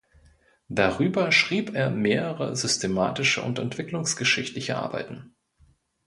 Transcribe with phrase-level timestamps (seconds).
[0.69, 5.35] Darüber schrieb er mehrere systematische und entwicklungsgeschichtliche Arbeiten.